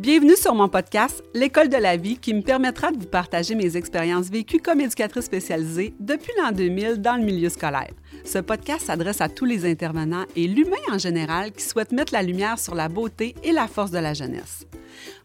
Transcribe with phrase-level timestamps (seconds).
[0.00, 3.76] Bienvenue sur mon podcast L'école de la vie qui me permettra de vous partager mes
[3.76, 7.92] expériences vécues comme éducatrice spécialisée depuis l'an 2000 dans le milieu scolaire.
[8.24, 12.22] Ce podcast s'adresse à tous les intervenants et l'humain en général qui souhaitent mettre la
[12.22, 14.64] lumière sur la beauté et la force de la jeunesse.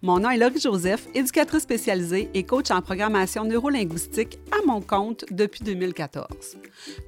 [0.02, 5.26] Mon nom est Laurie Joseph, éducatrice spécialisée et coach en programmation neurolinguistique à mon compte
[5.32, 6.58] depuis 2014.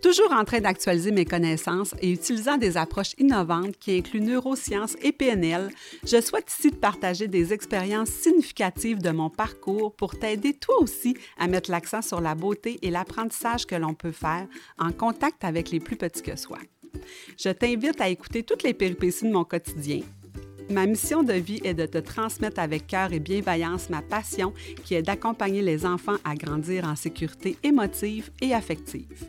[0.01, 5.11] Toujours en train d'actualiser mes connaissances et utilisant des approches innovantes qui incluent neurosciences et
[5.11, 5.69] PNL,
[6.05, 11.17] je souhaite ici te partager des expériences significatives de mon parcours pour t'aider toi aussi
[11.37, 14.47] à mettre l'accent sur la beauté et l'apprentissage que l'on peut faire
[14.79, 16.57] en contact avec les plus petits que soi.
[17.37, 20.01] Je t'invite à écouter toutes les péripéties de mon quotidien
[20.69, 24.53] Ma mission de vie est de te transmettre avec cœur et bienveillance ma passion
[24.83, 29.25] qui est d'accompagner les enfants à grandir en sécurité émotive et affective.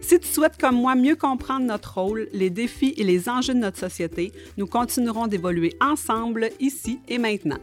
[0.00, 3.58] Si tu souhaites comme moi mieux comprendre notre rôle, les défis et les enjeux de
[3.58, 7.58] notre société, nous continuerons d'évoluer ensemble ici et maintenant.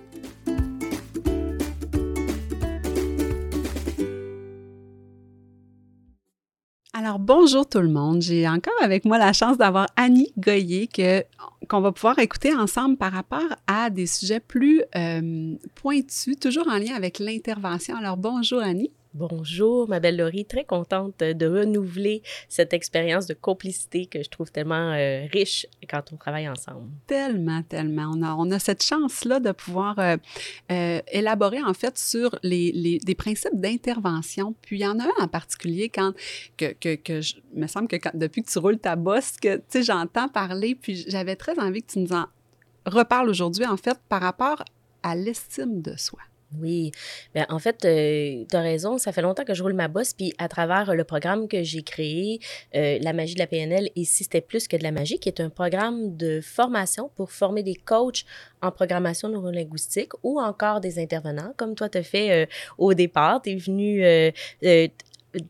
[7.08, 8.22] Alors, bonjour tout le monde.
[8.22, 11.23] J'ai encore avec moi la chance d'avoir Annie Goyer que,
[11.69, 16.78] qu'on va pouvoir écouter ensemble par rapport à des sujets plus euh, pointus, toujours en
[16.78, 17.95] lien avec l'intervention.
[17.95, 18.91] Alors, bonjour Annie.
[19.13, 20.45] Bonjour, ma belle Laurie.
[20.45, 26.03] Très contente de renouveler cette expérience de complicité que je trouve tellement euh, riche quand
[26.13, 26.89] on travaille ensemble.
[27.08, 28.11] Tellement, tellement.
[28.38, 30.17] On a, cette chance-là de pouvoir euh,
[30.72, 34.55] euh, élaborer en fait sur les, des principes d'intervention.
[34.61, 36.13] Puis il y en a un en particulier quand
[36.58, 39.63] que, que, que je, me semble que depuis que tu roules ta bosse, que tu
[39.69, 40.75] sais, j'entends parler.
[40.75, 42.25] Puis j'avais très envie que tu nous en
[42.85, 44.63] reparles aujourd'hui en fait par rapport
[45.03, 46.19] à l'estime de soi.
[46.56, 46.92] Oui,
[47.36, 50.14] bien, en fait, euh, tu as raison, ça fait longtemps que je roule ma bosse,
[50.14, 52.40] puis à travers le programme que j'ai créé,
[52.73, 55.28] euh, La magie de la PNL, et si c'était plus que de la magie, qui
[55.28, 58.23] est un programme de formation pour former des coachs
[58.62, 62.45] en programmation neurolinguistique ou encore des intervenants, comme toi as fait euh,
[62.78, 63.42] au départ.
[63.42, 64.03] Tu es venu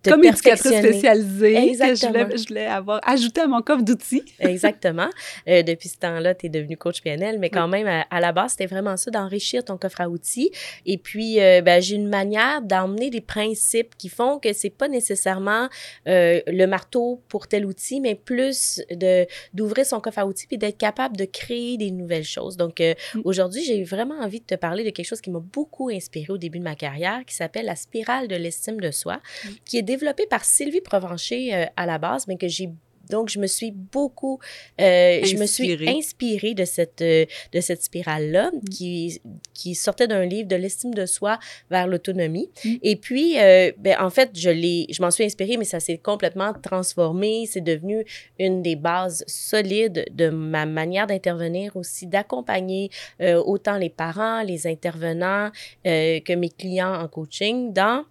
[0.03, 2.25] comme éducatrice spécialisée Exactement.
[2.27, 4.23] que je voulais, avoir ajouté à mon coffre d'outils.
[4.39, 5.09] Exactement.
[5.47, 8.51] Euh, depuis ce temps-là, tu es devenu coach PNL, mais quand même, à, la base,
[8.51, 10.51] c'était vraiment ça, d'enrichir ton coffre à outils.
[10.85, 14.87] Et puis, euh, ben, j'ai une manière d'emmener des principes qui font que c'est pas
[14.87, 15.69] nécessairement
[16.07, 20.57] euh, le marteau pour tel outil, mais plus de d'ouvrir son coffre à outils puis
[20.57, 22.57] d'être capable de créer des nouvelles choses.
[22.57, 23.21] Donc, mm.
[23.23, 26.37] aujourd'hui, j'ai vraiment envie de te parler de quelque chose qui m'a beaucoup inspiré au
[26.37, 29.49] début de ma carrière, qui s'appelle la spirale de l'estime de soi, mm.
[29.65, 32.69] qui est développé par Sylvie Provencher euh, à la base, mais que j'ai
[33.09, 34.37] donc, je me suis beaucoup,
[34.81, 38.69] euh, je me suis inspirée de cette, euh, de cette spirale-là mm.
[38.69, 39.21] qui,
[39.53, 41.39] qui sortait d'un livre de l'estime de soi
[41.71, 42.49] vers l'autonomie.
[42.65, 42.73] Mm.
[42.83, 43.35] Et puis,
[43.77, 47.45] ben, en fait, je l'ai, je m'en suis inspirée, mais ça s'est complètement transformé.
[47.49, 48.03] C'est devenu
[48.39, 52.89] une des bases solides de ma manière d'intervenir aussi, d'accompagner
[53.21, 55.49] autant les parents, les intervenants
[55.85, 58.03] que mes clients en coaching dans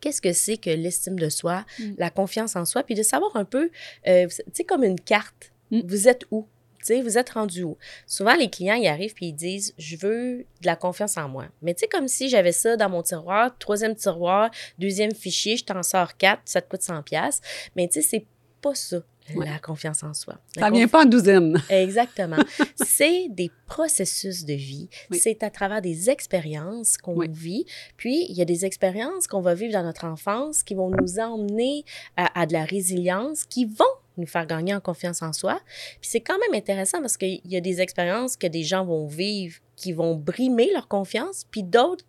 [0.00, 1.92] qu'est-ce que c'est que l'estime de soi, mm.
[1.98, 3.70] la confiance en soi, puis de savoir un peu,
[4.06, 5.80] euh, tu sais, comme une carte, mm.
[5.84, 6.46] vous êtes où?
[6.80, 7.76] Tu sais, vous êtes rendu où?
[8.06, 11.46] Souvent, les clients, ils arrivent puis ils disent, je veux de la confiance en moi.
[11.60, 15.64] Mais tu sais, comme si j'avais ça dans mon tiroir, troisième tiroir, deuxième fichier, je
[15.64, 17.42] t'en sors quatre, ça te coûte 100 pièces.
[17.76, 18.26] Mais tu sais, c'est
[18.62, 19.02] pas ça.
[19.36, 20.38] La confiance en soi.
[20.56, 21.62] Ça vient pas en douzaine.
[21.70, 22.36] Exactement.
[22.74, 24.88] c'est des processus de vie.
[25.12, 27.66] C'est à travers des expériences qu'on vit.
[27.96, 31.18] Puis, il y a des expériences qu'on va vivre dans notre enfance qui vont nous
[31.18, 31.84] emmener
[32.16, 33.84] à, de la résilience, qui vont
[34.16, 35.60] nous faire gagner en confiance en soi.
[36.00, 39.06] Puis c'est quand même intéressant parce qu'il y a des expériences que des gens vont
[39.06, 42.04] vivre qui vont brimer leur confiance, puis d'autres,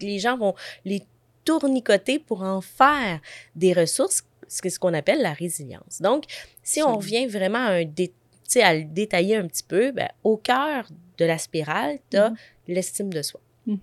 [0.00, 0.54] les gens vont
[0.84, 1.02] les
[1.44, 3.20] tournicoter pour en faire
[3.54, 6.00] des ressources ce qu'on appelle la résilience.
[6.00, 6.24] Donc,
[6.62, 7.84] si on revient vraiment à, un
[8.62, 10.86] à le détailler un petit peu, ben, au cœur
[11.18, 12.36] de la spirale, tu as mm-hmm.
[12.68, 13.40] l'estime de soi.
[13.66, 13.78] Mm-hmm.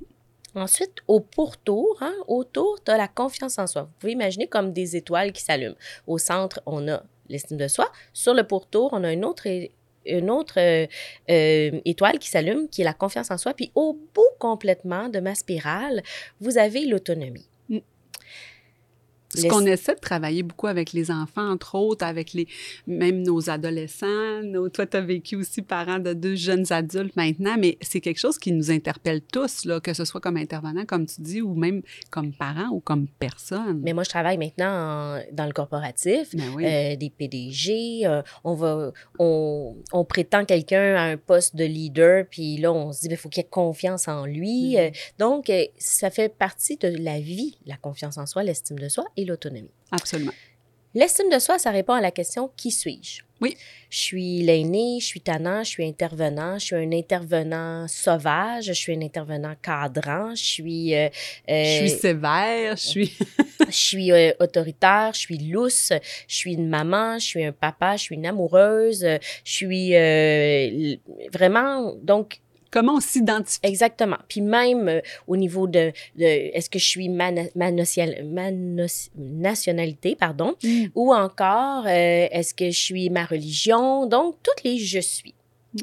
[0.56, 3.84] Ensuite, au pourtour, hein, autour, tu as la confiance en soi.
[3.84, 5.76] Vous pouvez imaginer comme des étoiles qui s'allument.
[6.08, 7.90] Au centre, on a l'estime de soi.
[8.12, 9.48] Sur le pourtour, on a une autre,
[10.06, 10.88] une autre euh,
[11.30, 13.54] euh, étoile qui s'allume, qui est la confiance en soi.
[13.54, 16.04] Puis au bout complètement de ma spirale,
[16.42, 17.48] vous avez l'autonomie.
[19.34, 22.48] Ce qu'on essaie de travailler beaucoup avec les enfants, entre autres, avec les,
[22.86, 24.44] même nos adolescents.
[24.44, 28.20] Nos, toi, tu as vécu aussi parent de deux jeunes adultes maintenant, mais c'est quelque
[28.20, 31.54] chose qui nous interpelle tous, là, que ce soit comme intervenant, comme tu dis, ou
[31.54, 33.80] même comme parent ou comme personne.
[33.84, 38.06] Mais moi, je travaille maintenant dans le corporatif, ben euh, des PDG.
[38.06, 42.92] Euh, on, va, on, on prétend quelqu'un à un poste de leader, puis là, on
[42.92, 44.74] se dit, il ben, faut qu'il ait confiance en lui.
[44.76, 44.90] Mm-hmm.
[44.90, 49.06] Euh, donc, ça fait partie de la vie, la confiance en soi, l'estime de soi
[49.18, 49.72] et l'autonomie.
[49.92, 50.32] Absolument.
[50.94, 53.22] L'estime de soi, ça répond à la question qui suis-je?
[53.40, 53.58] Oui.
[53.90, 58.74] Je suis l'aîné, je suis tannant, je suis intervenant, je suis un intervenant sauvage, je
[58.74, 60.94] suis un intervenant cadrant, je suis...
[60.96, 61.10] euh,
[61.48, 63.18] Je suis euh, sévère, je suis...
[63.68, 65.92] je suis euh, autoritaire, je suis lousse,
[66.28, 69.96] je suis une maman, je suis un papa, je suis une amoureuse, euh, je suis
[69.96, 70.96] euh,
[71.34, 72.41] vraiment donc
[72.72, 73.60] Comment on s'identifie?
[73.64, 74.18] exactement.
[74.28, 77.32] Puis même euh, au niveau de, de est-ce que je suis ma,
[79.16, 80.86] nationalité pardon Mm.
[80.96, 84.06] ou encore euh, est-ce que je suis ma religion?
[84.06, 85.34] Donc toutes les je suis.
[85.74, 85.80] Mm.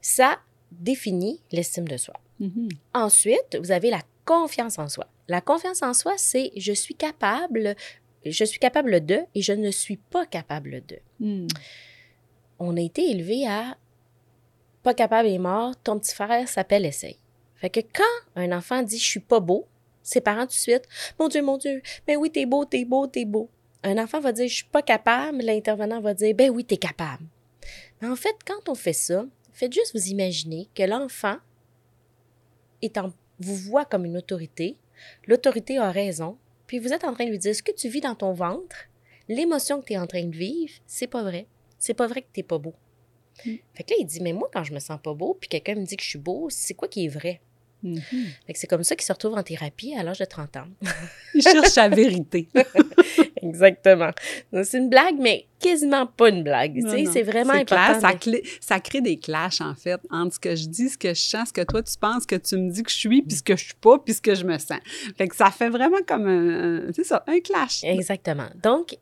[0.00, 0.38] Ça
[0.70, 2.14] définit l'estime de soi.
[2.40, 2.68] Mhm.
[2.94, 5.06] Ensuite, vous avez la confiance en soi.
[5.28, 7.74] La confiance en soi, c'est je suis capable,
[8.24, 10.98] je suis capable de et je ne suis pas capable de.
[11.20, 11.46] Mm.
[12.58, 13.76] On a été élevé à
[14.86, 17.18] pas capable et mort, ton petit frère s'appelle essaye.
[17.56, 18.04] Fait que quand
[18.36, 19.66] un enfant dit je suis pas beau,
[20.04, 20.84] ses parents tout de suite,
[21.18, 23.50] mon Dieu, mon Dieu, ben oui, t'es beau, t'es beau, t'es beau.
[23.82, 27.24] Un enfant va dire je suis pas capable, l'intervenant va dire ben oui, t'es capable.
[28.00, 31.38] Mais en fait, quand on fait ça, faites juste vous imaginer que l'enfant
[32.80, 34.76] est en, vous voit comme une autorité,
[35.26, 36.38] l'autorité a raison,
[36.68, 38.76] puis vous êtes en train de lui dire ce que tu vis dans ton ventre,
[39.28, 41.48] l'émotion que tu es en train de vivre, c'est pas vrai.
[41.76, 42.74] C'est pas vrai que t'es pas beau.
[43.44, 43.50] Mm.
[43.74, 45.74] Fait que là, il dit, mais moi, quand je me sens pas beau, puis quelqu'un
[45.74, 47.40] me dit que je suis beau, c'est quoi qui est vrai?
[47.82, 48.00] Mhm.
[48.46, 50.66] Fait que c'est comme ça qu'il se retrouve en thérapie à l'âge de 30 ans.
[51.34, 52.48] Il cherche la vérité.
[53.42, 54.10] Exactement.
[54.64, 56.80] C'est une blague, mais quasiment pas une blague.
[57.12, 58.30] C'est vraiment C'est clair, important.
[58.60, 61.48] ça, crée des clashs, en fait, entre ce que je dis, ce que je sens,
[61.48, 63.56] ce que toi, tu penses, que tu me dis que je suis, puis ce que
[63.56, 64.78] je suis pas, puis ce que je me sens.
[65.16, 66.88] Fait que ça fait vraiment comme un...
[66.88, 67.84] un- C'est ça, un clash.
[67.84, 68.48] Exactement.
[68.62, 68.96] Donc,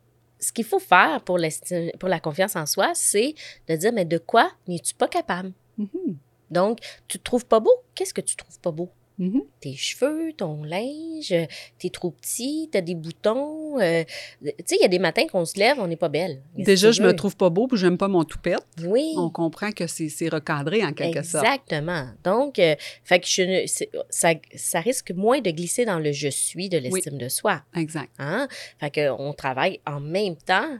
[0.44, 3.34] ce qu'il faut faire pour, la confiance en soi, c'est
[3.68, 5.52] de dire, mais de quoi n'es-tu pas capable?
[5.78, 6.16] Mhm.
[6.50, 7.72] Donc, tu te trouves pas beau?
[7.94, 8.90] Qu'est-ce que tu trouves pas beau?
[9.18, 9.42] Mhm.
[9.60, 11.46] tes cheveux, ton linge, euh,
[11.78, 13.78] t'es trop petit, t'as des boutons.
[13.80, 14.02] euh,
[14.42, 16.42] tu sais, il y a des matins qu'on se lève, on n'est pas belle.
[16.56, 17.16] Déjà, je tu me veux?
[17.16, 18.64] trouve pas beau, puis j'aime pas mon toupette.
[18.84, 19.14] Oui.
[19.16, 21.44] On comprend que c'est recadré, en quelque sorte.
[21.44, 22.08] Exactement.
[22.24, 22.74] Donc, euh,
[23.04, 23.66] fait que je
[24.10, 27.62] ça, ça risque moins de glisser dans le je suis de l'estime de soi.
[27.76, 28.10] Exact.
[28.18, 28.48] Hein?
[28.80, 30.78] Fait qu'on travaille en même temps,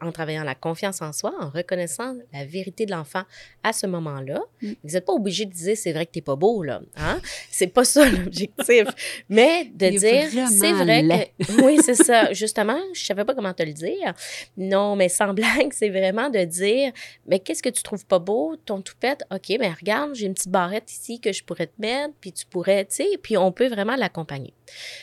[0.00, 3.22] en travaillant la confiance en soi, en reconnaissant la vérité de l'enfant
[3.62, 4.40] à ce moment-là.
[4.62, 4.72] Mm.
[4.84, 6.80] Vous n'êtes pas obligé de dire c'est vrai que t'es pas beau, là.
[6.96, 7.20] Hein?
[7.50, 8.86] C'est pas ça l'objectif.
[9.28, 11.32] Mais de dire c'est vrai laid.
[11.38, 11.62] que.
[11.62, 12.32] Oui, c'est ça.
[12.32, 14.14] Justement, je savais pas comment te le dire.
[14.56, 16.92] Non, mais sans blague, c'est vraiment de dire
[17.26, 18.56] mais qu'est-ce que tu trouves pas beau?
[18.64, 22.14] Ton toupette, OK, mais regarde, j'ai une petite barrette ici que je pourrais te mettre,
[22.20, 24.52] puis tu pourrais, tu sais, puis on peut vraiment l'accompagner.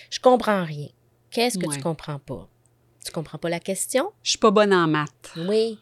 [0.09, 0.87] Je comprends rien.
[1.31, 1.75] Qu'est-ce que Ouais.
[1.75, 2.47] tu comprends pas?
[3.05, 4.11] Tu comprends pas la question?
[4.23, 5.33] Je suis pas bonne en maths.
[5.35, 5.79] Oui.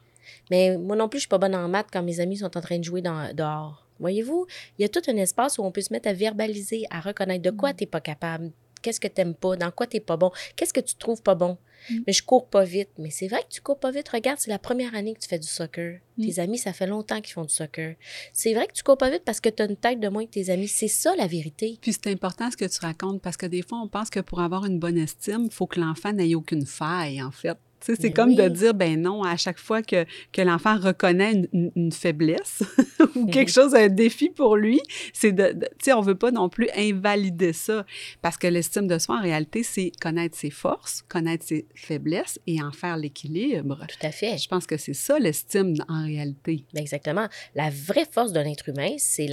[0.52, 2.62] Mais moi non plus, je suis pas bonne en maths quand mes amis sont en
[2.62, 3.86] train de jouer dans, dehors.
[4.00, 4.46] Voyez-vous,
[4.78, 7.44] il y a tout un espace où on peut se mettre à verbaliser, à reconnaître
[7.44, 8.52] de quoi tu n'es pas capable,
[8.82, 11.22] qu'est-ce que tu n'aimes pas, dans quoi tu n'es pas bon, qu'est-ce que tu trouves
[11.22, 11.58] pas bon?
[11.90, 12.00] Mm.
[12.08, 12.90] Mais je cours pas vite.
[12.98, 14.10] Mais c'est vrai que tu cours pas vite.
[14.10, 16.00] Regarde, c'est la première année que tu fais du soccer.
[16.18, 16.26] Mm.
[16.26, 17.96] Tes amis, ça fait longtemps qu'ils font du soccer.
[18.34, 20.26] C'est vrai que tu cours pas vite parce que tu as une tête de moins
[20.26, 20.68] que tes amis.
[20.68, 21.78] C'est ça la vérité.
[21.82, 24.42] Puis c'est important ce que tu racontes parce que des fois, on pense que pour
[24.42, 27.58] avoir une bonne estime, il faut que l'enfant n'ait aucune faille, en fait.
[27.80, 31.48] C'est Mais comme de dire, ben non, à chaque fois que, que l'enfant reconnaît une,
[31.54, 32.64] une- une faiblesse
[33.16, 34.80] ou quelque chose, un défi pour lui,
[35.14, 37.86] c'est de, de- tu sais, on veut pas non plus invalider ça
[38.22, 42.62] parce que l'estime de soi, en réalité, c'est connaître ses forces, connaître ses faiblesses et
[42.62, 43.86] en faire l'équilibre.
[43.88, 44.38] Tout à fait.
[44.38, 46.66] Je pense que c'est ça l'estime en réalité.
[46.74, 47.28] Ben, Exactement.
[47.56, 49.28] La vraie force de l'être humain, c'est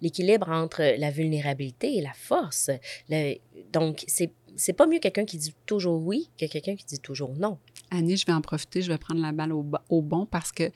[0.00, 2.70] l'équilibre entre la vulnérabilité et la force.
[3.08, 3.34] Le-
[3.72, 4.30] donc, c'est
[4.60, 7.58] c'est pas mieux quelqu'un qui dit toujours oui que quelqu'un qui dit toujours non.
[7.90, 10.72] Annie, je vais en profiter, je vais prendre la balle au, bon parce que, tu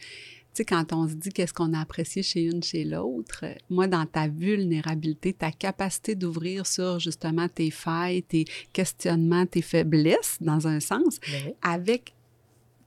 [0.55, 3.87] sais, quand on se dit qu'est-ce qu'on a apprécié chez une, chez l'autre, euh, moi,
[3.87, 10.67] dans ta vulnérabilité, ta capacité d'ouvrir sur justement tes failles, tes questionnements, tes faiblesses, dans
[10.67, 11.53] un sens, Ben oui.
[11.61, 12.15] avec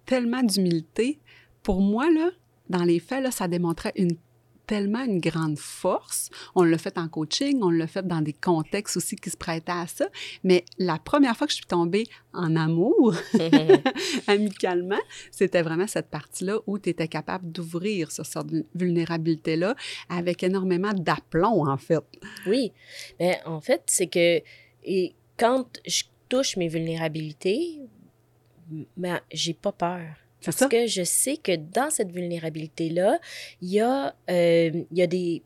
[0.05, 1.19] tellement d'humilité,
[1.61, 2.31] pour moi, là,
[2.69, 4.17] dans les faits, là, ça démontrait une
[4.67, 6.29] tellement une grande force.
[6.53, 9.71] On l'a fait en coaching, on l'a fait dans des contextes aussi qui se prêtaient
[9.71, 10.07] à ça.
[10.43, 13.15] Mais la première fois que je suis tombée en amour,
[14.27, 14.99] amicalement,
[15.31, 19.75] c'était vraiment cette partie-là où tu étais capable d'ouvrir sur cette vulnérabilité-là
[20.09, 22.03] avec énormément d'aplomb, en fait.
[22.45, 22.71] oui.
[23.19, 24.41] Mais en fait, c'est que
[24.83, 27.79] et quand je touche mes vulnérabilités,
[28.95, 30.26] ben, j'ai pas peur.
[30.45, 30.67] Parce ça?
[30.67, 33.19] que je sais que dans cette vulnérabilité-là,
[33.61, 35.41] il y, a, euh, il y, a des-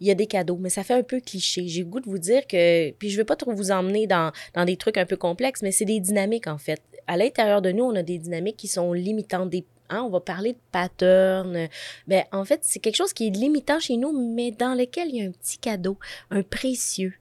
[0.00, 1.68] il y a des cadeaux, mais ça fait un peu cliché.
[1.68, 4.06] J'ai le goût de vous dire que, puis je ne veux pas trop vous emmener
[4.06, 6.82] dans, dans des trucs un peu complexes, mais c'est des dynamiques en fait.
[7.06, 9.50] À l'intérieur de nous, on a des dynamiques qui sont limitantes.
[9.50, 11.68] Des, hein, on va parler de patterns.
[12.06, 15.16] Mais en fait, c'est quelque chose qui est limitant chez nous, mais dans lequel il
[15.16, 15.98] y a un petit cadeau,
[16.30, 17.14] un précieux.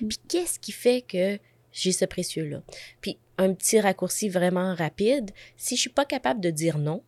[0.00, 0.08] Mm.
[0.08, 1.38] Puis qu'est-ce qui fait que
[1.72, 2.62] j'ai ce précieux-là?
[3.00, 7.02] Puis un petit raccourci vraiment rapide, si je suis pas capable de dire non,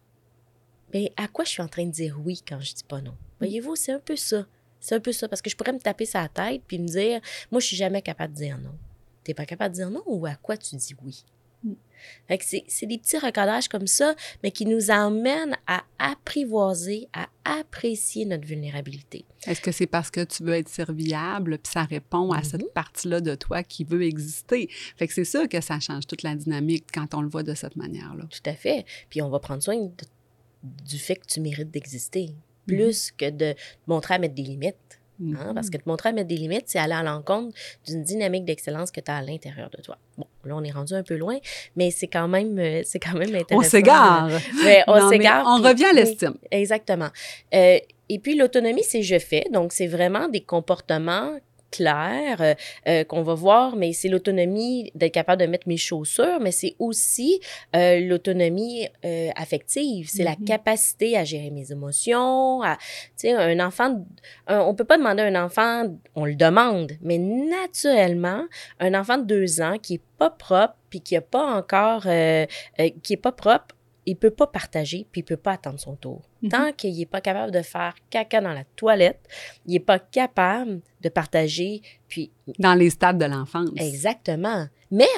[0.92, 3.16] Mais à quoi je suis en train de dire oui quand je dis pas non?
[3.38, 4.46] Voyez-vous, c'est un peu ça.
[4.80, 5.28] C'est un peu ça.
[5.28, 8.02] Parce que je pourrais me taper sa tête puis me dire, moi, je suis jamais
[8.02, 8.74] capable de dire non.
[9.24, 11.24] T'es pas capable de dire non ou à quoi tu dis oui?
[12.28, 17.28] Fait que c'est des petits recadrages comme ça, mais qui nous emmènent à apprivoiser, à
[17.44, 19.24] apprécier notre vulnérabilité.
[19.46, 22.72] Est-ce que c'est parce que tu veux être serviable, puis ça répond à cette mm-hmm.
[22.72, 24.68] partie-là de toi qui veut exister?
[24.96, 27.54] Fait que c'est ça que ça change toute la dynamique quand on le voit de
[27.54, 28.24] cette manière-là.
[28.30, 28.84] Tout à fait.
[29.08, 29.76] Puis on va prendre soin
[30.62, 32.66] du fait que tu mérites d'exister, mm-hmm.
[32.66, 33.54] plus que de
[33.86, 34.99] montrer à mettre des limites.
[35.20, 35.70] Hein, parce mm-hmm.
[35.70, 37.54] que te montrer à mettre des limites, c'est aller à l'encontre
[37.86, 39.98] d'une dynamique d'excellence que tu as à l'intérieur de toi.
[40.16, 41.38] Bon, là, on est rendu un peu loin,
[41.76, 43.56] mais c'est quand même, euh, c'est quand même intéressant.
[43.56, 44.30] On s'égare.
[44.86, 45.44] on s'égare.
[45.46, 46.34] On revient à l'estime.
[46.50, 47.10] exactement.
[47.54, 47.78] Euh,
[48.12, 49.44] et puis, l'autonomie, c'est je fais.
[49.52, 51.38] Donc, c'est vraiment des comportements
[51.70, 52.54] clair euh,
[52.88, 56.74] euh, qu'on va voir, mais c'est l'autonomie d'être capable de mettre mes chaussures, mais c'est
[56.78, 57.40] aussi
[57.74, 58.88] euh, l'autonomie
[59.36, 60.08] affective.
[60.10, 60.44] C'est la mm-hmm.
[60.44, 62.62] capacité à gérer mes émotions.
[62.62, 62.76] À,
[63.16, 64.04] tu sais, un enfant,
[64.48, 68.44] on peut pas demander à un enfant, on le demande, mais naturellement,
[68.78, 73.12] un enfant de deux ans qui est pas propre puis qui a pas encore, qui
[73.12, 73.74] est pas propre,
[74.10, 76.22] il peut pas partager, puis il peut pas attendre son tour.
[76.42, 76.50] Mhm.
[76.50, 79.20] Tant qu'il n'est pas capable de faire caca dans la toilette,
[79.66, 82.30] il n'est pas capable de partager, puis...
[82.58, 83.70] Dans les stades de l'enfance.
[83.76, 84.66] Exactement.
[84.90, 85.08] Mais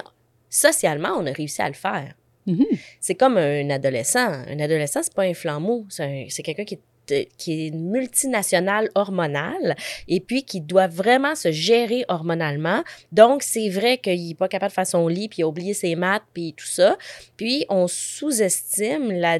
[0.50, 2.14] socialement, on a réussi à le faire.
[2.46, 2.66] Mhm.
[3.00, 4.26] C'est comme un adolescent.
[4.26, 5.86] Un adolescent, c'est pas un flambeau.
[5.88, 9.76] C'est quelqu'un qui est qui est une multinationale hormonale
[10.08, 12.84] et puis qui doit vraiment se gérer hormonalement.
[13.10, 15.74] Donc, c'est vrai qu'il n'est pas capable de faire son lit, puis il a oublié
[15.74, 16.96] ses maths, puis tout ça.
[17.36, 19.38] Puis, on sous-estime la,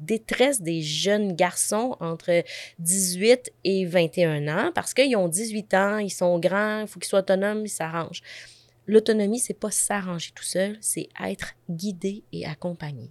[0.00, 2.42] détresse des jeunes garçons entre
[2.78, 7.08] 18 et 21 ans parce qu'ils ont 18 ans, ils sont grands, il faut qu'ils
[7.08, 8.22] soient autonomes, ils s'arrangent.
[8.86, 13.10] L'autonomie, c'est pas s'arranger tout seul, c'est être guidé et accompagné.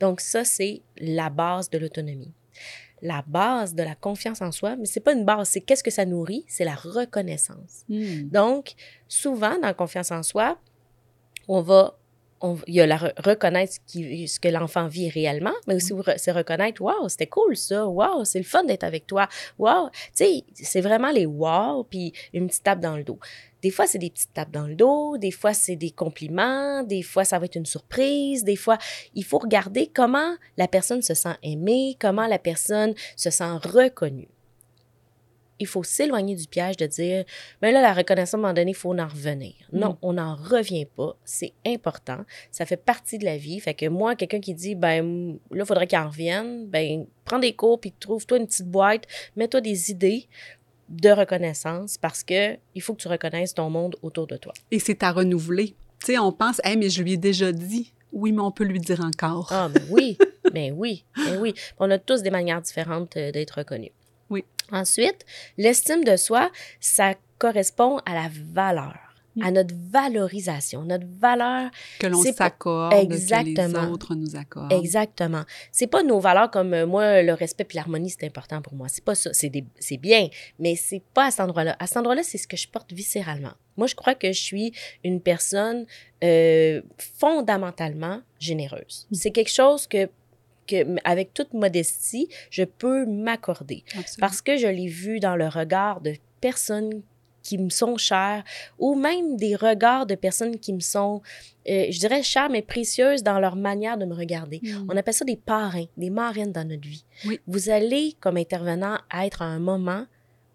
[0.00, 2.32] Donc ça, c'est la base de l'autonomie
[3.02, 5.90] la base de la confiance en soi, mais c'est pas une base, c'est qu'est-ce que
[5.90, 7.84] ça nourrit, c'est la reconnaissance.
[7.88, 8.28] Hmm.
[8.30, 8.74] Donc,
[9.08, 10.56] souvent, dans la confiance en soi,
[11.48, 11.98] on va
[12.66, 17.08] il y a la reconnaître ce, que l'enfant vit réellement, mais aussi se reconnaître, waouh,
[17.08, 21.10] c'était cool ça, waouh, c'est le fun d'être avec toi, waouh, tu sais, c'est vraiment
[21.10, 23.18] les waouh, puis une petite tape dans le dos.
[23.62, 27.02] Des fois, c'est des petites tapes dans le dos, des fois, c'est des compliments, des
[27.02, 28.76] fois, ça va être une surprise, des fois,
[29.14, 34.28] il faut regarder comment la personne se sent aimée, comment la personne se sent reconnue.
[35.58, 37.24] Il faut s'éloigner du piège de dire,
[37.60, 39.54] mais là, la reconnaissance, à un moment donné, il faut en revenir.
[39.72, 39.98] Non, mm.
[40.02, 41.16] on n'en revient pas.
[41.24, 42.18] C'est important.
[42.50, 43.60] Ça fait partie de la vie.
[43.60, 47.38] Fait que moi, quelqu'un qui dit, ben là, il faudrait qu'il en revienne, ben prends
[47.38, 49.04] des cours, puis trouve-toi une petite boîte,
[49.36, 50.28] mets-toi des idées
[50.88, 54.52] de reconnaissance parce que il faut que tu reconnaisses ton monde autour de toi.
[54.70, 55.74] Et c'est à renouveler.
[56.00, 57.92] Tu sais, on pense, hey, mais je lui ai déjà dit.
[58.12, 59.48] Oui, mais on peut lui dire encore.
[59.50, 60.18] Ah, mais oui,
[60.52, 61.54] mais oui, mais oui.
[61.78, 63.92] On a tous des manières différentes euh, d'être reconnus.
[64.28, 64.44] Oui.
[64.72, 65.24] Ensuite,
[65.58, 66.50] l'estime de soi,
[66.80, 71.70] ça correspond à la valeur à notre valorisation, notre valeur.
[71.98, 74.72] Que l'on s'accorde, que les autres nous accordent.
[74.72, 75.44] Exactement.
[75.70, 78.88] C'est pas nos valeurs comme euh, moi, le respect et l'harmonie, c'est important pour moi.
[78.88, 79.30] C'est pas ça.
[79.32, 81.76] C'est bien, mais c'est pas à cet endroit-là.
[81.78, 83.52] À cet endroit-là, c'est ce que je porte viscéralement.
[83.76, 85.86] Moi, je crois que je suis une personne
[86.22, 89.06] euh, fondamentalement généreuse.
[89.10, 89.14] Mm.
[89.14, 90.08] C'est quelque chose que
[90.72, 93.84] que, avec toute modestie, je peux m'accorder.
[94.18, 97.02] Parce que je l'ai vu dans le regard de personnes
[97.42, 98.44] qui me sont chères
[98.78, 101.22] ou même des regards de personnes qui me sont,
[101.68, 104.60] euh, je dirais, chères mais précieuses dans leur manière de me regarder.
[104.62, 104.86] Mm.
[104.88, 107.04] On appelle ça des parrains, des marraines dans notre vie.
[107.46, 110.06] Vous allez, comme intervenant, être à un moment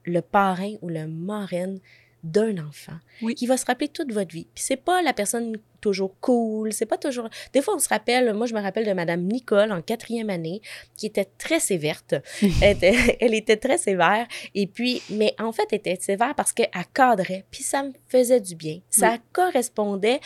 [0.06, 1.80] le parrain ou le marraine
[2.24, 2.98] d'un enfant
[3.36, 4.48] qui va se rappeler toute votre vie.
[4.54, 7.30] Puis c'est pas la personne toujours cool, c'est pas toujours...
[7.54, 10.62] Des fois, on se rappelle, moi, je me rappelle de Madame Nicole en quatrième année,
[10.96, 12.02] qui était très sévère.
[12.62, 14.28] elle, était, très sévère.
[14.56, 18.42] Et puis, mais en fait, elle était sévère parce qu'elle cadrait, puis ça me faisait
[18.42, 18.80] du bien.
[18.90, 20.20] Ça correspondait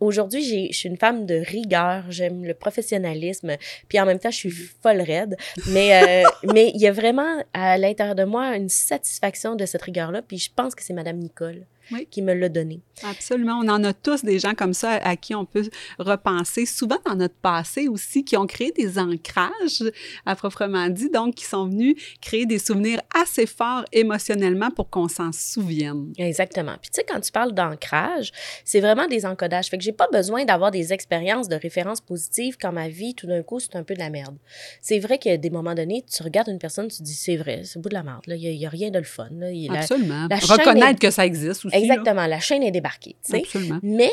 [0.00, 0.42] aujourd'hui,
[0.72, 3.56] je suis une femme de rigueur, j'aime le professionnalisme,
[3.88, 5.36] puis en même temps, je suis folle raide.
[5.68, 9.82] Mais, euh, mais il y a vraiment à l'intérieur de moi une satisfaction de cette
[9.82, 11.66] rigueur-là, puis je pense que c'est Madame Nicole
[12.10, 12.80] qui me l'a donné.
[13.02, 13.60] Absolument.
[13.62, 15.68] On en a tous des gens comme ça à qui on peut
[15.98, 19.82] repenser, souvent dans notre passé aussi, qui ont créé des ancrages,
[20.26, 25.08] à proprement dit, donc qui sont venus créer des souvenirs assez forts émotionnellement pour qu'on
[25.08, 26.12] s'en souvienne.
[26.18, 26.76] Exactement.
[26.80, 28.32] Puis tu sais, quand tu parles d'ancrage,
[28.64, 29.68] c'est vraiment des encodages.
[29.68, 33.26] Fait que j'ai pas besoin d'avoir des expériences de référence positives quand ma vie, tout
[33.26, 34.36] d'un coup, c'est un peu de la merde.
[34.82, 37.80] C'est vrai qu'à des moments donnés, tu regardes une personne, tu dis, c'est vrai, c'est
[37.80, 38.22] bout de la merde.
[38.26, 39.28] Il n'y a, rien de le fun.
[39.70, 40.28] Absolument.
[40.30, 41.76] Reconnaître que ça existe aussi.
[41.82, 42.26] Exactement.
[42.26, 43.16] La chaîne est débarquée.
[43.32, 43.78] Absolument.
[43.82, 44.10] Mais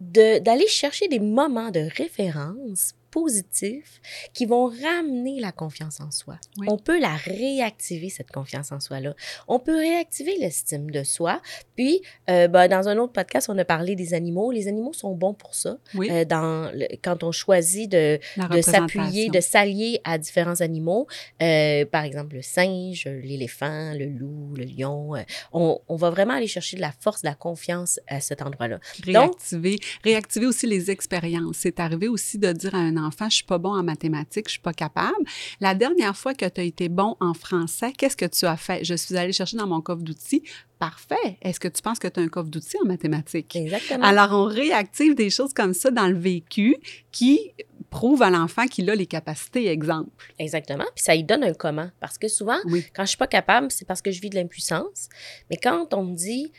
[0.00, 4.00] d'aller chercher des moments de référence positifs
[4.32, 6.36] qui vont ramener la confiance en soi.
[6.58, 6.66] Oui.
[6.68, 9.14] On peut la réactiver, cette confiance en soi-là.
[9.48, 11.40] On peut réactiver l'estime de soi.
[11.76, 14.50] Puis, euh, ben, dans un autre podcast, on a parlé des animaux.
[14.50, 15.78] Les animaux sont bons pour ça.
[15.94, 18.18] Oui, Euh, dans le- quand on choisit de,
[18.62, 21.06] s'appuyer, de s'allier à différents animaux,
[21.42, 25.12] euh, par exemple le singe, l'éléphant, le loup, le lion,
[25.52, 28.78] on, on va vraiment aller chercher de la force, de la confiance à cet endroit-là.
[29.04, 31.56] Réactiver, réactiver aussi les expériences.
[31.58, 34.52] C'est arrivé aussi de dire à un enfant, je suis pas bon en mathématiques, je
[34.52, 35.14] suis pas capable.
[35.60, 38.84] La dernière fois que tu as été bon en français, qu'est-ce que tu as fait?
[38.84, 40.42] Je suis allée chercher dans mon coffre d'outils.
[40.78, 41.38] Parfait.
[41.42, 43.54] Est-ce que tu penses que tu as un coffre d'outils en mathématiques?
[43.56, 44.04] Exactement.
[44.04, 46.76] Alors, on réactive des choses comme ça dans le vécu
[47.12, 47.52] qui
[47.90, 50.32] prouvent à l'enfant qu'il a les capacités, exemple.
[50.38, 50.84] Exactement.
[50.96, 51.88] Puis ça lui donne un comment.
[52.00, 52.84] Parce que souvent, Oui.
[52.94, 55.08] quand je suis pas capable, c'est parce que je vis de l'impuissance.
[55.48, 56.50] Mais quand on me dit,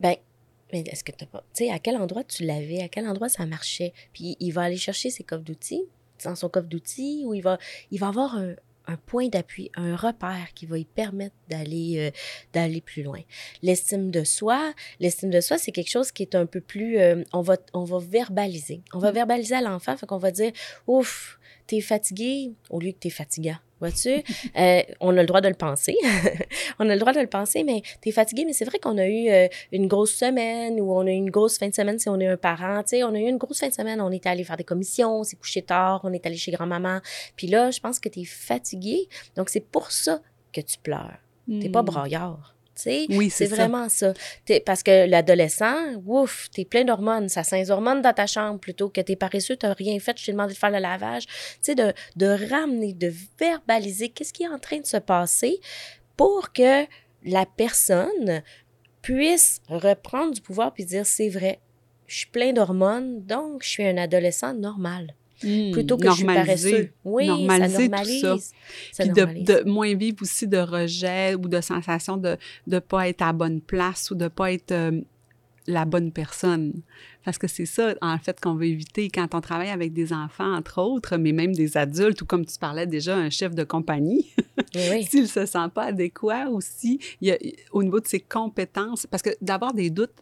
[0.00, 0.16] ben,
[0.72, 3.28] mais est-ce que tu pas, tu sais, à quel endroit tu l'avais, à quel endroit
[3.28, 5.84] ça marchait, puis il va aller chercher ses coffres d'outils,
[6.24, 7.58] dans son coffre d'outils, où il va,
[7.90, 8.54] il va avoir un,
[8.86, 12.10] un point d'appui, un repère qui va lui permettre d'aller euh,
[12.52, 13.20] d'aller plus loin.
[13.62, 17.22] L'estime de soi, l'estime de soi, c'est quelque chose qui est un peu plus, euh,
[17.32, 19.14] on va on va verbaliser, on va Mm.
[19.14, 20.52] verbaliser à l'enfant, fait qu'on va dire,
[20.86, 23.56] ouf, t'es fatigué au lieu que t'es fatigant.
[23.80, 24.22] Vois-tu?
[24.58, 25.96] Euh, on a le droit de le penser.
[26.78, 28.44] on a le droit de le penser, mais t'es fatigué.
[28.44, 31.30] Mais c'est vrai qu'on a eu euh, une grosse semaine ou on a eu une
[31.30, 32.82] grosse fin de semaine si on est un parent.
[32.82, 34.00] Tu sais, on a eu une grosse fin de semaine.
[34.00, 37.00] On est allé faire des commissions, on s'est couché tard, on est allé chez grand-maman.
[37.36, 39.08] Puis là, je pense que t'es fatigué.
[39.36, 40.20] Donc, c'est pour ça
[40.52, 41.18] que tu pleures.
[41.60, 42.59] T'es pas Hmm.
[42.82, 44.12] Sais, Oui, c'est vraiment ça.
[44.64, 47.28] Parce que l'adolescent, ouf, t'es plein d'hormones.
[47.28, 50.26] Ça sent les hormones dans ta chambre plutôt que t'es paresseux, t'as rien fait, je
[50.26, 51.26] t'ai demandé de faire le lavage.
[51.26, 51.32] Tu
[51.62, 55.60] sais, de, de ramener, de verbaliser qu'est-ce qui est en train de se passer
[56.16, 56.84] pour que
[57.24, 58.42] la personne
[59.02, 61.60] puisse reprendre du pouvoir puis dire c'est vrai,
[62.06, 65.14] je suis plein d'hormones, donc je suis un adolescent normal.
[65.42, 65.70] Hmm.
[65.72, 66.70] Plutôt que je suis Normaliser.
[66.70, 66.92] paresseux.
[67.04, 68.20] Oui, Normaliser ça tout normalise.
[68.22, 68.36] ça.
[68.92, 69.44] Ça Puis de, normalise.
[69.46, 73.32] de moins vivre aussi de rejet ou de sensation de ne pas être à la
[73.32, 75.00] bonne place ou de ne pas être euh,
[75.66, 76.72] la bonne personne.
[77.24, 80.54] Parce que c'est ça, en fait, qu'on veut éviter quand on travaille avec des enfants,
[80.54, 84.26] entre autres, mais même des adultes, ou comme tu parlais déjà, un chef de compagnie,
[84.74, 85.04] Oui, oui.
[85.04, 87.38] s'il ne se sent pas adéquat aussi, il y a,
[87.72, 90.12] au niveau de ses compétences, parce que d'avoir des doutes,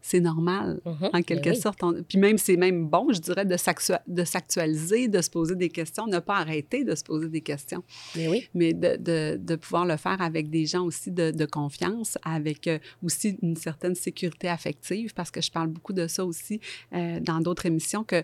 [0.00, 1.10] c'est normal Mhm.
[1.12, 1.60] en quelque Ben oui.
[1.60, 1.82] sorte.
[1.82, 5.54] on- puis même, c'est même bon, je dirais, de s'actua- de s'actualiser, de se poser
[5.56, 7.82] des questions, ne pas arrêter de se poser des questions,
[8.16, 8.48] Mais oui.
[8.54, 12.66] mais de, de- de pouvoir le faire avec des gens aussi de, de confiance, avec
[12.66, 16.60] euh, aussi une certaine sécurité affective, parce que je parle beaucoup de ça aussi
[16.94, 18.22] euh, dans d'autres émissions, que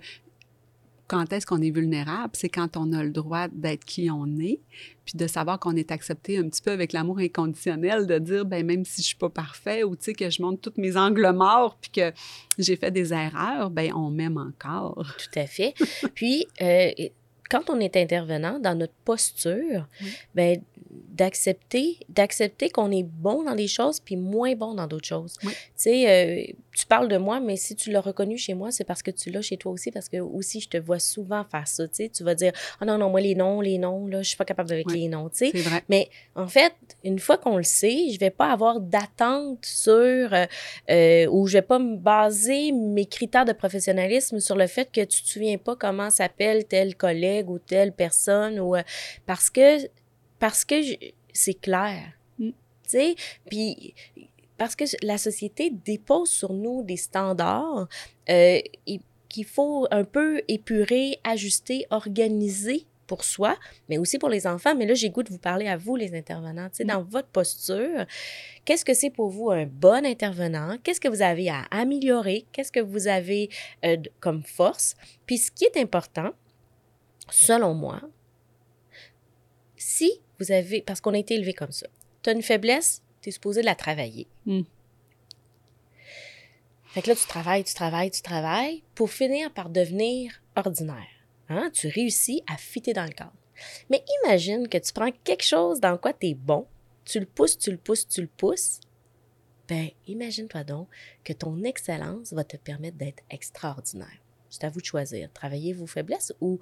[1.06, 4.60] quand est-ce qu'on est vulnérable, c'est quand on a le droit d'être qui on est,
[5.04, 8.64] puis de savoir qu'on est accepté un petit peu avec l'amour inconditionnel, de dire, ben
[8.64, 11.30] même si je suis pas parfait, ou tu sais, que je montre tous mes angles
[11.32, 12.12] morts, puis que
[12.58, 15.14] j'ai fait des erreurs, ben on m'aime encore.
[15.18, 15.74] Tout à fait.
[16.14, 16.90] Puis, euh,
[17.50, 19.86] quand on est intervenant dans notre posture,
[20.34, 25.34] ben, d'accepter d'accepter qu'on est bon dans des choses puis moins bon dans d'autres choses.
[25.44, 25.52] Oui.
[25.52, 28.84] Tu sais, euh, tu parles de moi, mais si tu l'as reconnu chez moi, c'est
[28.84, 31.68] parce que tu l'as chez toi aussi, parce que aussi, je te vois souvent faire
[31.68, 32.08] ça, tu sais.
[32.08, 34.44] Tu vas dire, ah non, non, moi, les noms, les noms, là, je suis pas
[34.44, 35.02] capable avec Oui.
[35.02, 35.52] les noms, tu sais.
[35.88, 40.46] Mais en fait, une fois qu'on le sait, je vais pas avoir d'attente sur euh,
[40.90, 45.02] euh, ou je vais pas me baser mes critères de professionnalisme sur le fait que
[45.04, 48.82] tu te souviens pas comment s'appelle tel collègue ou telle personne ou euh,
[49.26, 49.78] parce que
[50.44, 50.74] parce que
[51.32, 52.12] c'est clair.
[52.38, 52.48] Mm.
[52.50, 52.54] Tu
[52.84, 53.14] sais,
[53.48, 53.94] puis
[54.58, 57.88] parce que la société dépose sur nous des standards
[58.28, 58.60] euh,
[59.30, 63.56] qu'il faut un peu épurer, ajuster, organiser pour soi,
[63.88, 64.74] mais aussi pour les enfants.
[64.74, 66.68] Mais là, j'ai goût de vous parler à vous, les intervenants.
[66.68, 66.88] Tu sais, Mm.
[66.88, 68.04] dans votre posture,
[68.66, 70.76] qu'est-ce que c'est pour vous un bon intervenant?
[70.82, 72.44] Qu'est-ce que vous avez à améliorer?
[72.52, 73.48] Qu'est-ce que vous avez
[73.86, 74.94] euh, comme force?
[75.24, 76.32] Puis ce qui est important,
[77.30, 78.02] selon moi,
[79.78, 81.86] si vous avez, parce qu'on a été élevé comme ça,
[82.22, 84.26] tu as une faiblesse, tu es supposé la travailler.
[84.46, 84.62] Mm.
[86.86, 91.08] Fait que là, tu travailles, tu travailles, tu travailles pour finir par devenir ordinaire.
[91.48, 91.70] Hein?
[91.72, 93.32] Tu réussis à fitter dans le cadre.
[93.90, 96.66] Mais imagine que tu prends quelque chose dans quoi tu es bon,
[97.04, 98.80] tu le pousses, tu le pousses, tu le pousses.
[99.68, 100.88] Ben, imagine-toi donc
[101.24, 104.20] que ton excellence va te permettre d'être extraordinaire.
[104.50, 105.32] C'est à vous de choisir.
[105.32, 106.60] Travailler vos faiblesses ou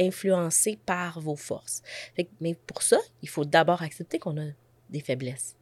[0.00, 1.82] influencer par vos forces.
[2.16, 4.46] Fait que- mais pour ça, il faut d'abord accepter qu'on a
[4.88, 5.54] des faiblesses.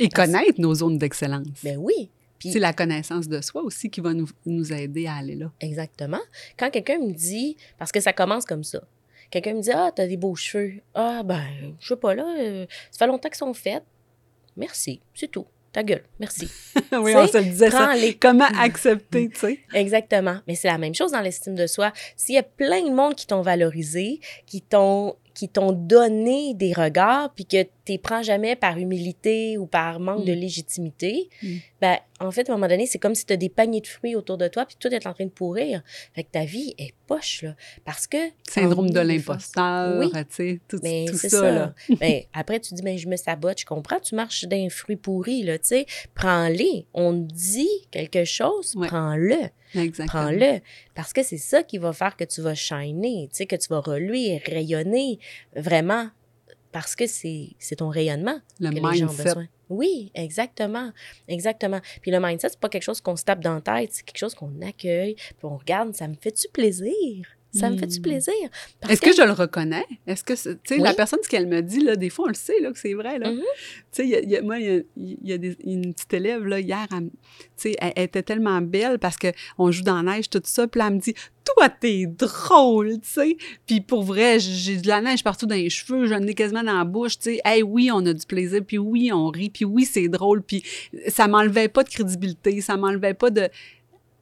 [0.00, 1.46] Et Parce- connaître nos zones d'excellence.
[1.62, 2.10] Ben oui.
[2.38, 5.52] Puis, C'est la connaissance de soi aussi qui va nous, nous aider à aller là.
[5.60, 6.20] Exactement.
[6.58, 8.82] Quand quelqu'un me dit, parce que ça commence comme ça,
[9.30, 10.80] quelqu'un me dit Ah, t'as des beaux cheveux.
[10.94, 11.42] Ah, ben,
[11.80, 13.84] je sais pas, là, euh, ça fait longtemps qu'ils sont faits.
[14.56, 15.46] Merci, c'est tout.
[15.74, 16.48] Ta gueule, merci.
[16.92, 17.88] oui, on se le disait ça.
[17.88, 18.14] Prends-les.
[18.14, 19.58] Comment accepter, tu sais?
[19.74, 20.36] Exactement.
[20.48, 21.92] Mais c'est la même chose dans l'estime de soi.
[22.16, 26.72] S'il y a plein de monde qui t'ont valorisé, qui t'ont qui t'ont donné des
[26.72, 30.38] regards, puis que tu prends jamais par humilité ou par manque de Mm.
[30.38, 31.56] légitimité, Mm.
[31.84, 33.86] Ben, en fait, à un moment donné, c'est comme si tu as des paniers de
[33.86, 35.82] fruits autour de toi, puis tout est en train de pourrir.
[36.14, 37.54] Fait que ta vie est poche, là.
[37.84, 38.16] Parce que...
[38.48, 40.10] Syndrome de l'imposteur, Oui.
[40.10, 41.50] tu sais, tout, tout ça, ça.
[41.52, 41.74] là.
[42.00, 45.42] Ben, après, tu dis, ben, je me sabote, je comprends, tu marches d'un fruit pourri,
[45.42, 45.86] là, tu sais.
[46.14, 46.86] Prends-les.
[46.94, 48.86] On dit quelque chose, Ouais.
[48.88, 49.50] prends-le.
[49.74, 50.06] Exactement.
[50.22, 50.60] Prends-le.
[50.94, 53.68] Parce que c'est ça qui va faire que tu vas shiner, tu sais, que tu
[53.68, 55.18] vas reluire, rayonner,
[55.54, 56.08] vraiment.
[56.72, 59.22] Parce que c'est ton rayonnement Le que les gens ont mindset.
[59.24, 59.46] besoin.
[59.68, 60.90] Oui, exactement.
[61.28, 61.80] Exactement.
[62.02, 64.18] Puis le mindset, c'est pas quelque chose qu'on se tape dans la tête, c'est quelque
[64.18, 67.26] chose qu'on accueille, puis on regarde, ça me fait-tu plaisir?
[67.54, 68.34] Ça me fait-tu plaisir?
[68.88, 69.84] Est-ce que je le reconnais?
[70.06, 72.34] Est-ce que, tu sais, la personne, ce qu'elle me dit, là, des fois, on le
[72.34, 73.30] sait, là, que c'est vrai, là.
[73.30, 73.38] Mhm.
[73.38, 73.44] Tu
[73.92, 76.44] sais, y a- il y a- moi, il y y a des- une petite élève,
[76.44, 76.96] là, hier, tu
[77.56, 80.80] sais, elle, elle était tellement belle parce qu'on joue dans la neige, tout ça, puis
[80.80, 81.14] là, elle me dit
[81.56, 83.36] «Toi, t'es drôle!» tu sais.
[83.66, 86.76] Puis pour vrai, j'ai de la neige partout dans les cheveux, j'en ai quasiment dans
[86.78, 87.40] la bouche, tu sais.
[87.44, 90.62] «Hey, oui, on a du plaisir, puis oui, on rit, puis oui, c'est drôle.» Puis
[91.08, 93.48] ça m'enlevait pas de crédibilité, ça m'enlevait pas de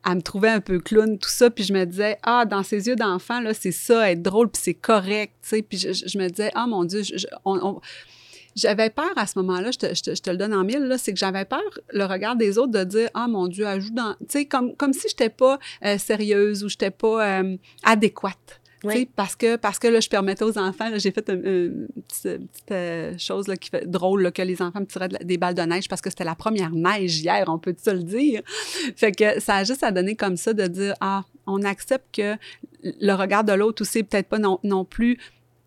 [0.04, 2.86] elle me trouvait un peu clown, tout ça, puis je me disais, ah, dans ses
[2.88, 6.06] yeux d'enfant, là, c'est ça, être drôle, puis c'est correct, tu sais, puis je, je-
[6.08, 7.26] je me disais, ah, mon Dieu, je- je-
[8.54, 10.80] j'avais peur à ce moment-là, je te, je te- je te le donne en mille,
[10.82, 11.62] là, c'est que j'avais peur,
[11.92, 14.92] le regard des autres, de dire, ah, mon Dieu, joue dans, tu sais, comme, comme
[14.92, 18.60] si j'étais pas euh, sérieuse ou j'étais pas euh, adéquate.
[18.84, 19.08] Oui.
[19.14, 22.70] Parce que, parce que là, je permettais aux enfants, j'ai fait une, une petite, petite,
[22.72, 25.54] euh, chose là, qui fait drôle, là, que les enfants me tiraient de des balles
[25.54, 28.42] de neige parce que c'était la première neige hier, on peut se le dire?
[28.96, 32.36] Fait que ça a juste à donner comme ça de dire, ah, on accepte que
[32.82, 35.18] le regard de l'autre aussi, peut-être pas non, non plus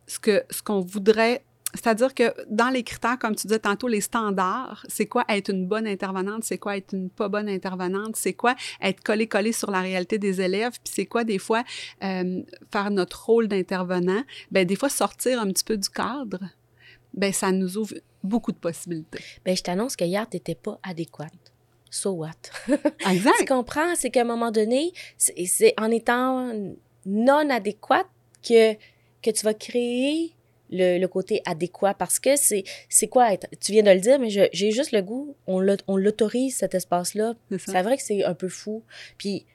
[0.07, 1.43] ce que ce qu'on voudrait.
[1.75, 5.67] C'est-à-dire que dans les critères, comme tu disais tantôt, les standards, c'est quoi être une
[5.67, 9.81] bonne intervenante, c'est quoi être une pas bonne intervenante, c'est quoi être collé-collé sur la
[9.81, 11.63] réalité des élèves, puis c'est quoi des fois
[12.03, 16.39] euh, faire notre rôle d'intervenant, ben des fois sortir un petit peu du cadre,
[17.13, 19.19] ben ça nous ouvre beaucoup de possibilités.
[19.45, 21.31] Ben, je t'annonce que hier, t'étais pas adéquate.
[21.89, 22.31] So what?
[22.67, 23.47] Tu Exact.
[23.47, 23.95] comprends?
[23.95, 26.51] C'est qu'à un moment donné, c'est c'est en étant
[27.05, 28.07] non adéquate
[28.43, 28.73] que,
[29.21, 30.34] que tu vas créer
[30.71, 34.19] le, le côté adéquat parce que c'est c'est quoi être tu viens de le dire
[34.19, 37.33] mais je- j'ai juste le goût on l'aut- on l'autorise cet espace là
[37.71, 38.83] C'est vrai que c'est un peu fou
[39.17, 39.45] puis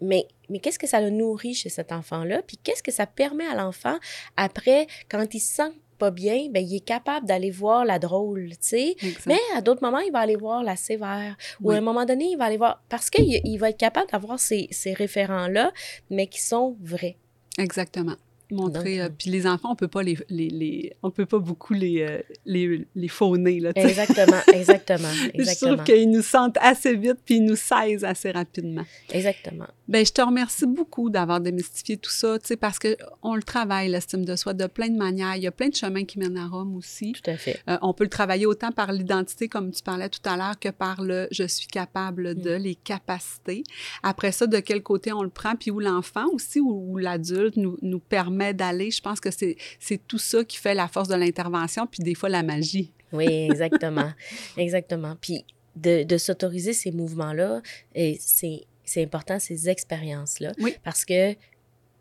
[0.00, 3.06] mais mais qu'est-ce que ça le nourrit chez cet enfant là puis qu'est-ce que ça
[3.06, 3.98] permet à l'enfant
[4.36, 8.50] après quand il se sent pas bien ben il est capable d'aller voir la drôle
[8.50, 8.96] tu sais
[9.28, 11.36] mais à d'autres moments, il va aller voir la sévère.
[11.60, 12.82] Ou à un moment donné, il va aller voir.
[12.88, 15.72] Parce qu'il il va être capable d'avoir ces, ces référents-là,
[16.10, 17.16] mais qui sont vrais.
[17.56, 18.16] Exactement.
[18.52, 18.98] Montrer.
[18.98, 21.72] Donc, euh, puis les enfants, on peut pas les, les, les- on peut pas beaucoup
[21.74, 23.82] les, euh, les, les fauner, là, sais.
[23.82, 25.74] Exactement, exactement, Je exactement.
[25.74, 28.84] trouve qu'ils nous sentent assez vite puis ils nous saisent assez rapidement.
[29.10, 29.66] Exactement.
[29.88, 33.42] Ben, je te remercie beaucoup d'avoir démystifié tout ça, tu sais, parce que on le
[33.42, 35.36] travaille, l'estime de soi, de plein de manières.
[35.36, 37.12] Il y a plein de chemins qui mènent à Rome aussi.
[37.12, 37.60] Tout à fait.
[37.68, 40.68] Euh, on peut le travailler autant par l'identité, comme tu parlais tout à l'heure, que
[40.70, 43.64] par le je suis capable de, les capacités.
[44.02, 47.56] Après ça, de quel côté on le prend, puis où l'enfant aussi, ou, ou l'adulte
[47.56, 48.90] nous, nous permet d'aller.
[48.90, 52.14] Je pense que c'est c'est tout ça qui fait la force de l'intervention, puis des
[52.14, 52.92] fois la magie.
[53.12, 54.12] Oui, exactement.
[54.56, 55.16] exactement.
[55.20, 55.44] Puis
[55.76, 57.62] de, de s'autoriser ces mouvements-là,
[57.94, 60.52] c'est c'est important, ces expériences-là.
[60.58, 60.74] Oui.
[60.82, 61.34] Parce que,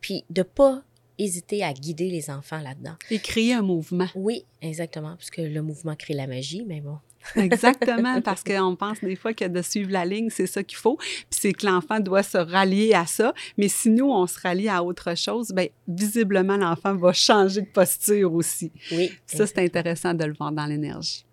[0.01, 0.83] puis de pas
[1.17, 2.95] hésiter à guider les enfants là-dedans.
[3.09, 4.07] Et créer un mouvement.
[4.15, 6.97] Oui, exactement, parce que le mouvement crée la magie, mais bon.
[7.35, 10.97] Exactement, parce qu'on pense des fois que de suivre la ligne, c'est ça qu'il faut.
[10.97, 13.33] Puis c'est que l'enfant doit se rallier à ça.
[13.57, 17.69] Mais si nous, on se rallie à autre chose, bien, visiblement, l'enfant va changer de
[17.71, 18.71] posture aussi.
[18.91, 19.11] Oui.
[19.25, 21.25] Ça, c'est intéressant de le voir dans l'énergie.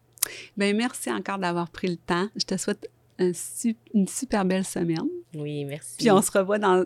[0.56, 2.28] Bien, merci encore d'avoir pris le temps.
[2.36, 3.32] Je te souhaite un
[3.94, 5.08] une super belle semaine.
[5.34, 5.96] Oui, merci.
[5.98, 6.84] Puis on se revoit dans,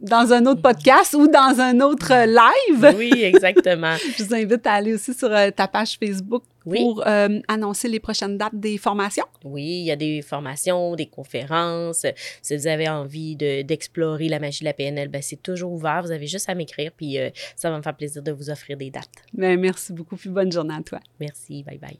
[0.00, 2.96] dans un autre podcast ou dans un autre live.
[2.96, 3.96] Oui, exactement.
[4.16, 6.78] Je vous invite à aller aussi sur euh, ta page Facebook Oui.
[6.80, 9.24] pour euh, annoncer les prochaines dates des formations?
[9.44, 12.06] Oui, il y a des formations, des conférences.
[12.42, 16.02] Si vous avez envie de- d'explorer la magie de la PNL, ben, c'est toujours ouvert.
[16.02, 18.76] Vous avez juste à m'écrire, puis euh, ça va me faire plaisir de vous offrir
[18.76, 19.08] des dates.
[19.32, 21.00] Bien, merci beaucoup, puis bonne journée à toi.
[21.18, 21.98] Merci, bye bye.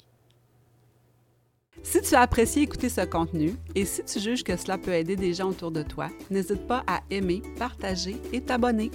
[1.82, 5.16] Si tu as apprécié écouter ce contenu et si tu juges que cela peut aider
[5.16, 8.90] des gens autour de toi, n'hésite pas à aimer, partager et t'abonner.